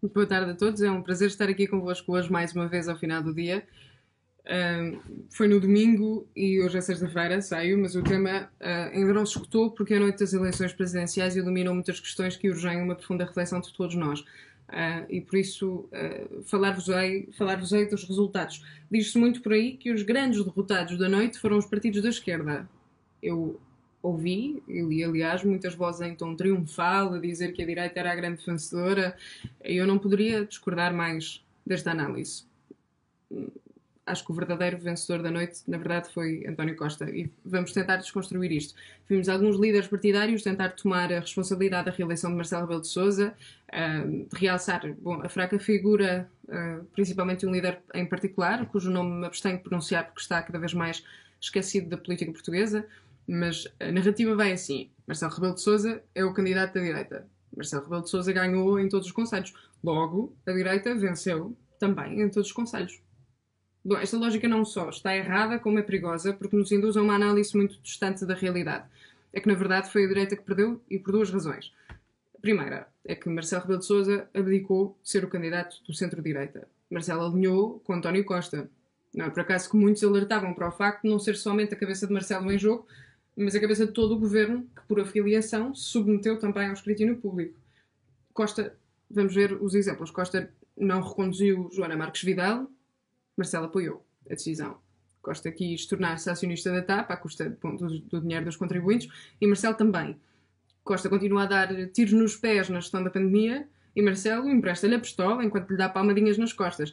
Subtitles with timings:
[0.00, 2.96] Boa tarde a todos, é um prazer estar aqui convosco hoje mais uma vez ao
[2.96, 3.66] final do dia.
[5.28, 9.32] Foi no domingo e hoje é sexta-feira, saiu, mas o tema uh, ainda não se
[9.32, 13.60] escutou porque a noite das eleições presidenciais iluminou muitas questões que urgem uma profunda reflexão
[13.60, 14.20] de todos nós.
[14.20, 15.88] Uh, e por isso
[16.44, 18.64] falar-vos-ei falar dos resultados.
[18.88, 22.68] Diz-se muito por aí que os grandes derrotados da noite foram os partidos da esquerda.
[23.20, 23.60] Eu
[24.02, 28.12] ouvi, e li aliás muitas vozes em tom triunfal a dizer que a direita era
[28.12, 29.16] a grande vencedora.
[29.62, 32.44] Eu não poderia discordar mais desta análise
[34.08, 37.08] acho que o verdadeiro vencedor da noite, na verdade, foi António Costa.
[37.10, 38.74] E vamos tentar desconstruir isto.
[39.08, 43.34] Vimos alguns líderes partidários tentar tomar a responsabilidade da reeleição de Marcelo Rebelo de Sousa,
[43.68, 49.26] uh, realçar bom, a fraca figura, uh, principalmente um líder em particular, cujo nome me
[49.26, 51.04] abstenho de pronunciar porque está cada vez mais
[51.40, 52.86] esquecido da política portuguesa,
[53.28, 54.90] mas a narrativa vai assim.
[55.06, 57.26] Marcelo Rebelo de Sousa é o candidato da direita.
[57.54, 59.52] Marcelo Rebelo de Sousa ganhou em todos os conselhos.
[59.84, 63.00] Logo, a direita venceu também em todos os conselhos.
[63.84, 67.14] Bom, esta lógica não só está errada, como é perigosa, porque nos induz a uma
[67.14, 68.86] análise muito distante da realidade.
[69.32, 71.72] É que, na verdade, foi a direita que perdeu e por duas razões.
[72.34, 76.68] A primeira é que Marcelo Rebelo de Sousa abdicou de ser o candidato do centro-direita.
[76.90, 78.70] Marcelo alinhou com António Costa.
[79.14, 81.76] Não é por acaso que muitos alertavam para o facto de não ser somente a
[81.76, 82.86] cabeça de Marcelo em jogo,
[83.44, 87.16] mas a cabeça de todo o governo, que por afiliação se submeteu também ao escrutínio
[87.16, 87.56] público.
[88.34, 88.74] Costa,
[89.08, 90.10] vamos ver os exemplos.
[90.10, 92.68] Costa não reconduziu Joana Marques Vidal,
[93.36, 94.78] Marcelo apoiou a decisão.
[95.22, 99.08] Costa quis tornar-se acionista da TAP à custa do, do, dinheiro dos contribuintes
[99.40, 100.18] e Marcelo também.
[100.82, 105.00] Costa continua a dar tiros nos pés na gestão da pandemia e Marcelo empresta-lhe a
[105.00, 106.92] pistola enquanto lhe dá palmadinhas nas costas.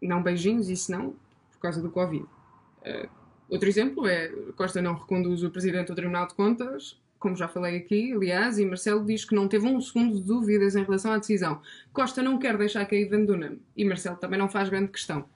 [0.00, 1.16] Não beijinhos, isso não,
[1.50, 2.24] por causa do Covid.
[2.24, 3.17] Uh,
[3.48, 7.76] outro exemplo é Costa não reconduz o presidente do Tribunal de Contas, como já falei
[7.76, 11.18] aqui, aliás, e Marcelo diz que não teve um segundo de dúvidas em relação à
[11.18, 11.60] decisão.
[11.92, 15.28] Costa não quer deixar cair Van Dunham e Marcelo também não faz grande questão.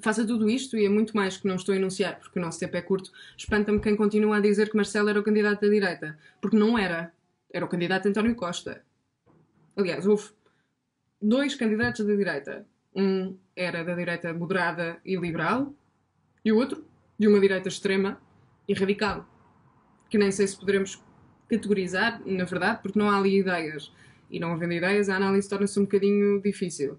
[0.00, 2.60] Faça tudo isto e é muito mais que não estou a enunciar, porque o nosso
[2.60, 3.10] tempo é curto.
[3.36, 7.12] Espanta-me quem continua a dizer que Marcelo era o candidato da direita, porque não era.
[7.50, 8.82] Era o candidato António Costa.
[9.74, 10.30] Aliás, houve
[11.22, 12.66] dois candidatos da direita.
[12.94, 15.72] Um era da direita moderada e liberal,
[16.44, 16.84] e o outro
[17.18, 18.20] de uma direita extrema
[18.68, 19.26] e radical.
[20.08, 21.02] Que nem sei se poderemos
[21.48, 23.92] categorizar, na verdade, porque não há ali ideias.
[24.30, 26.98] E não havendo ideias, a análise torna-se um bocadinho difícil.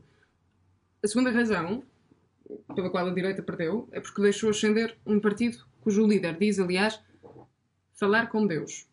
[1.03, 1.83] A segunda razão
[2.73, 6.99] pela qual a direita perdeu é porque deixou ascender um partido cujo líder diz, aliás,
[7.93, 8.87] falar com Deus.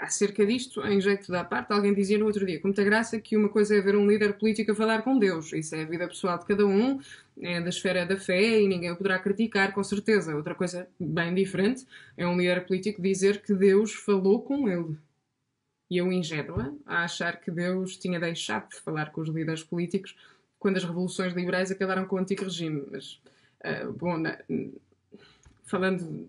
[0.00, 3.36] Acerca disto, em jeito da parte, alguém dizia no outro dia, com muita graça, que
[3.36, 5.52] uma coisa é ver um líder político a falar com Deus.
[5.52, 6.98] Isso é a vida pessoal de cada um,
[7.38, 10.34] é da esfera da fé e ninguém o poderá criticar, com certeza.
[10.34, 14.96] Outra coisa bem diferente é um líder político dizer que Deus falou com ele.
[15.90, 20.16] E eu, ingênua, a achar que Deus tinha deixado de falar com os líderes políticos
[20.58, 22.84] quando as revoluções liberais acabaram com o antigo regime.
[22.90, 23.20] Mas,
[23.64, 24.38] uh, bom, na,
[25.64, 26.26] falando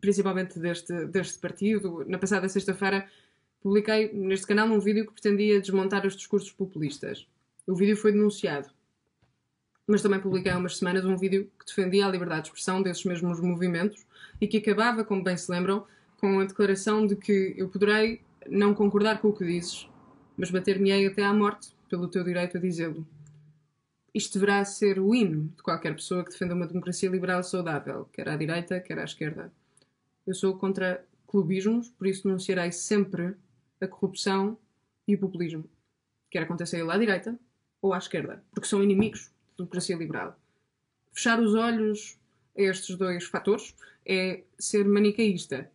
[0.00, 3.08] principalmente deste, deste partido, na passada sexta-feira
[3.62, 7.26] publiquei neste canal um vídeo que pretendia desmontar os discursos populistas.
[7.66, 8.68] O vídeo foi denunciado.
[9.86, 13.04] Mas também publiquei há umas semanas um vídeo que defendia a liberdade de expressão desses
[13.04, 14.04] mesmos movimentos
[14.40, 15.84] e que acabava, como bem se lembram,
[16.18, 19.88] com a declaração de que eu poderei não concordar com o que dizes,
[20.36, 23.06] mas bater-me-ei até à morte pelo teu direito a dizê-lo.
[24.14, 28.28] Isto deverá ser o hino de qualquer pessoa que defenda uma democracia liberal saudável, quer
[28.28, 29.52] à direita, quer à esquerda.
[30.26, 33.34] Eu sou contra clubismos, por isso denunciarei sempre
[33.80, 34.58] a corrupção
[35.06, 35.68] e o populismo,
[36.30, 37.38] quer aconteça ele à direita
[37.80, 40.38] ou à esquerda, porque são inimigos da democracia liberal.
[41.12, 42.18] Fechar os olhos
[42.56, 45.70] a estes dois fatores é ser manicaísta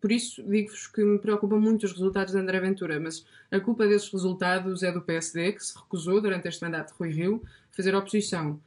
[0.00, 3.86] por isso, digo-vos que me preocupam muito os resultados de André Ventura, mas a culpa
[3.86, 7.76] desses resultados é do PSD, que se recusou, durante este mandato de Rui Rio, a
[7.76, 8.60] fazer oposição.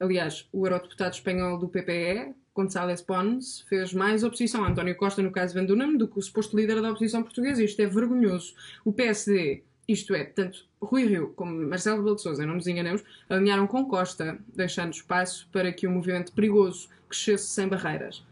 [0.00, 5.30] Aliás, o eurodeputado espanhol do PPE, González Pons, fez mais oposição a António Costa, no
[5.30, 7.62] caso Vandunam, do que o suposto líder da oposição portuguesa.
[7.62, 8.54] Isto é vergonhoso.
[8.84, 13.04] O PSD, isto é, tanto Rui Rio como Marcelo Rebelo de Sousa, não nos enganemos,
[13.28, 18.22] alinharam com Costa, deixando espaço para que um movimento perigoso crescesse sem barreiras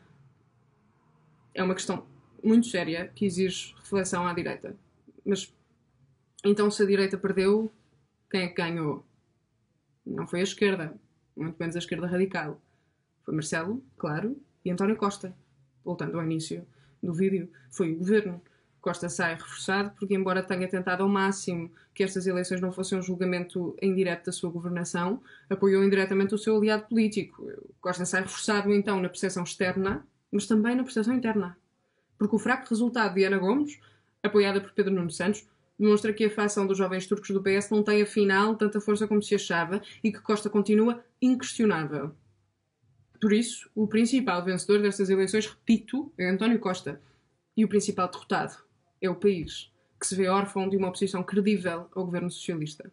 [1.57, 2.07] é uma questão
[2.45, 4.77] muito séria que exige reflexão à direita.
[5.25, 5.53] Mas
[6.45, 7.73] então, se a direita perdeu,
[8.31, 9.05] quem é que ganhou?
[10.05, 10.95] Não foi a esquerda,
[11.35, 12.61] muito menos a esquerda radical.
[13.27, 15.37] Foi Marcelo, claro, e António Costa.
[15.85, 16.67] Voltando ao início
[17.03, 18.41] do vídeo, foi o governo.
[18.81, 23.03] Costa sai reforçado porque, embora tenha tentado ao máximo que estas eleições não fossem um
[23.03, 25.21] julgamento indireto da sua governação,
[25.51, 27.45] apoiou indiretamente o seu aliado político.
[27.81, 31.57] Costa sai reforçado, então, na percepção externa mas também na prestação interna.
[32.19, 33.79] Porque o fraco resultado de Ana Gomes,
[34.23, 35.47] apoiada por Pedro Nuno Santos,
[35.79, 39.23] demonstra que a facção dos jovens turcos do PS não tem, afinal, tanta força como
[39.23, 42.15] se achava e que Costa continua inquestionável.
[43.21, 47.01] Por isso, o principal vencedor destas eleições, repito, é António Costa.
[47.57, 48.55] E o principal derrotado
[49.01, 52.91] é o país, que se vê órfão de uma oposição credível ao governo socialista.